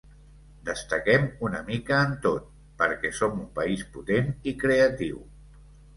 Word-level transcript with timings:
Destaquem 0.69 1.27
una 1.49 1.59
mica 1.67 1.99
en 2.05 2.15
tot, 2.25 2.49
perquè 2.81 3.11
som 3.19 3.37
un 3.43 3.47
país 3.61 3.85
potent 3.99 4.33
i 4.53 4.55
creatiu. 4.65 5.25